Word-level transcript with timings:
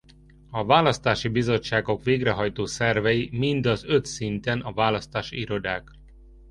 A 0.49 0.65
választási 0.65 1.27
bizottságok 1.27 2.03
végrehajtó 2.03 2.65
szervei 2.65 3.29
mind 3.31 3.65
az 3.65 3.83
öt 3.83 4.05
szinten 4.05 4.59
a 4.61 4.73
választási 4.73 5.39
irodák. 5.39 5.91